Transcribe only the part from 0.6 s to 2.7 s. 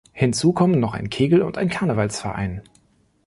noch ein Kegel- und ein Karnevalsverein.